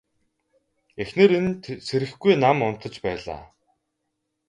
Эхнэр 1.01 1.31
нь 1.45 1.53
сэрэхгүй 1.87 2.33
нам 2.43 2.57
унтаж 2.67 2.95
байлаа. 3.05 3.41